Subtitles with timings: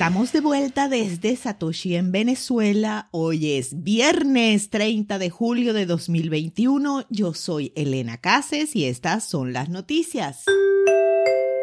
[0.00, 3.10] Estamos de vuelta desde Satoshi en Venezuela.
[3.10, 7.04] Hoy es viernes 30 de julio de 2021.
[7.10, 10.46] Yo soy Elena Cases y estas son las noticias.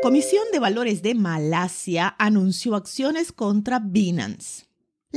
[0.04, 4.67] Comisión de Valores de Malasia anunció acciones contra Binance.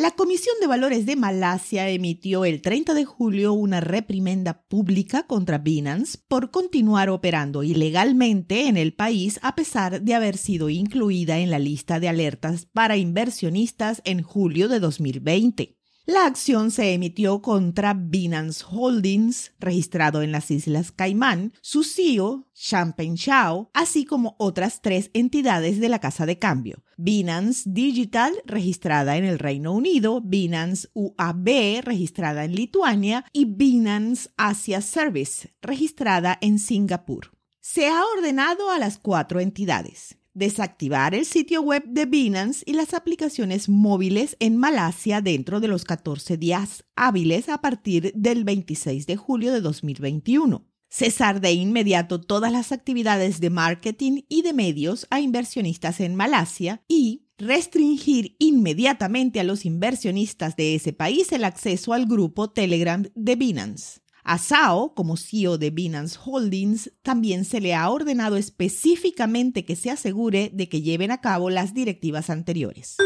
[0.01, 5.59] La Comisión de Valores de Malasia emitió el 30 de julio una reprimenda pública contra
[5.59, 11.51] Binance por continuar operando ilegalmente en el país a pesar de haber sido incluida en
[11.51, 15.80] la lista de alertas para inversionistas en julio de 2020.
[16.07, 23.17] La acción se emitió contra Binance Holdings, registrado en las Islas Caimán, su CEO, Champagne
[23.17, 26.83] Chao, así como otras tres entidades de la casa de cambio.
[26.97, 34.81] Binance Digital, registrada en el Reino Unido, Binance UAB, registrada en Lituania, y Binance Asia
[34.81, 37.31] Service, registrada en Singapur.
[37.61, 42.95] Se ha ordenado a las cuatro entidades desactivar el sitio web de Binance y las
[42.95, 49.17] aplicaciones móviles en Malasia dentro de los 14 días hábiles a partir del 26 de
[49.17, 50.67] julio de 2021.
[50.89, 56.83] Cesar de inmediato todas las actividades de marketing y de medios a inversionistas en Malasia
[56.89, 63.37] y restringir inmediatamente a los inversionistas de ese país el acceso al grupo Telegram de
[63.37, 64.00] Binance.
[64.23, 69.91] A Sao, como CEO de Binance Holdings, también se le ha ordenado específicamente que se
[69.91, 72.97] asegure de que lleven a cabo las directivas anteriores.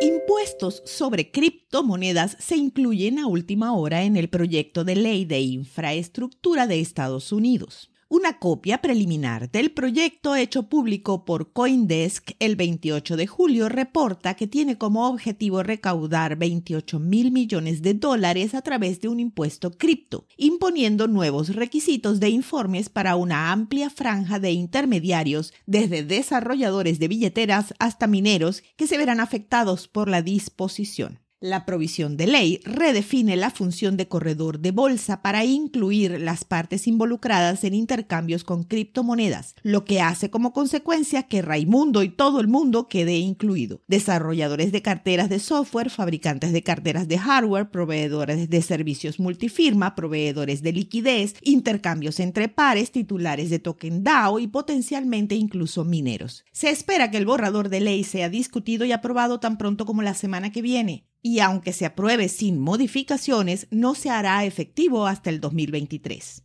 [0.00, 6.66] Impuestos sobre criptomonedas se incluyen a última hora en el proyecto de ley de infraestructura
[6.66, 7.90] de Estados Unidos.
[8.08, 14.46] Una copia preliminar del proyecto hecho público por Coindesk el 28 de julio reporta que
[14.46, 20.28] tiene como objetivo recaudar 28 mil millones de dólares a través de un impuesto cripto,
[20.36, 27.74] imponiendo nuevos requisitos de informes para una amplia franja de intermediarios, desde desarrolladores de billeteras
[27.80, 31.25] hasta mineros, que se verán afectados por la disposición.
[31.40, 36.86] La provisión de ley redefine la función de corredor de bolsa para incluir las partes
[36.86, 42.48] involucradas en intercambios con criptomonedas, lo que hace como consecuencia que Raimundo y todo el
[42.48, 43.82] mundo quede incluido.
[43.86, 50.62] Desarrolladores de carteras de software, fabricantes de carteras de hardware, proveedores de servicios multifirma, proveedores
[50.62, 56.46] de liquidez, intercambios entre pares, titulares de token DAO y potencialmente incluso mineros.
[56.52, 60.14] Se espera que el borrador de ley sea discutido y aprobado tan pronto como la
[60.14, 65.40] semana que viene y aunque se apruebe sin modificaciones, no se hará efectivo hasta el
[65.40, 66.44] 2023.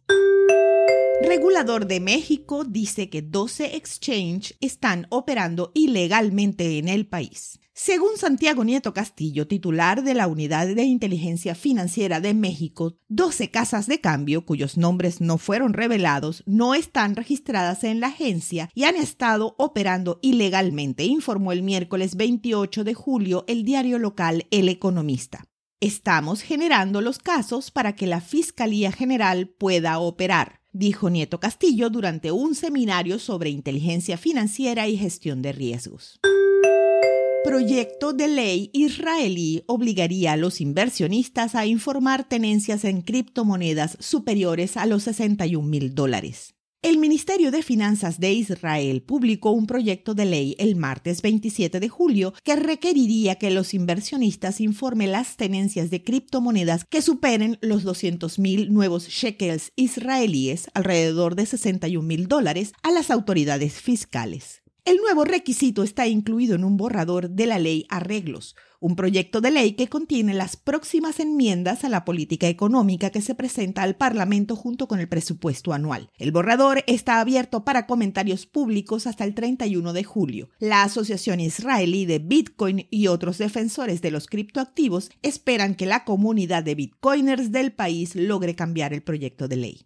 [1.24, 7.60] Regulador de México dice que 12 exchange están operando ilegalmente en el país.
[7.74, 13.88] Según Santiago Nieto Castillo, titular de la Unidad de Inteligencia Financiera de México, 12 casas
[13.88, 18.96] de cambio cuyos nombres no fueron revelados no están registradas en la agencia y han
[18.96, 25.46] estado operando ilegalmente, informó el miércoles 28 de julio el diario local El Economista.
[25.80, 32.32] Estamos generando los casos para que la Fiscalía General pueda operar, dijo Nieto Castillo durante
[32.32, 36.20] un seminario sobre inteligencia financiera y gestión de riesgos
[37.52, 44.86] proyecto de ley israelí obligaría a los inversionistas a informar tenencias en criptomonedas superiores a
[44.86, 46.56] los 61 mil dólares.
[46.84, 51.90] El Ministerio de Finanzas de Israel publicó un proyecto de ley el martes 27 de
[51.90, 58.40] julio que requeriría que los inversionistas informen las tenencias de criptomonedas que superen los 200
[58.40, 64.61] mil nuevos shekels israelíes, alrededor de 61 mil dólares, a las autoridades fiscales.
[64.84, 69.52] El nuevo requisito está incluido en un borrador de la ley Arreglos, un proyecto de
[69.52, 74.56] ley que contiene las próximas enmiendas a la política económica que se presenta al Parlamento
[74.56, 76.10] junto con el presupuesto anual.
[76.18, 80.50] El borrador está abierto para comentarios públicos hasta el 31 de julio.
[80.58, 86.64] La Asociación Israelí de Bitcoin y otros defensores de los criptoactivos esperan que la comunidad
[86.64, 89.86] de bitcoiners del país logre cambiar el proyecto de ley.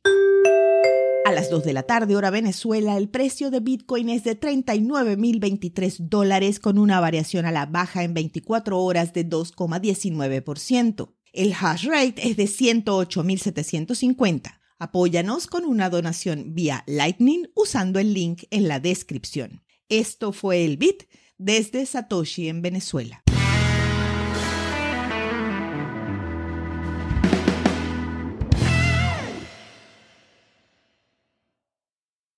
[1.25, 5.97] A las 2 de la tarde, hora Venezuela, el precio de Bitcoin es de 39.023
[5.97, 11.15] dólares con una variación a la baja en 24 horas de 2,19%.
[11.33, 14.59] El hash rate es de 108.750.
[14.77, 19.63] Apóyanos con una donación vía Lightning usando el link en la descripción.
[19.89, 21.05] Esto fue el Bit
[21.39, 23.24] desde Satoshi en Venezuela.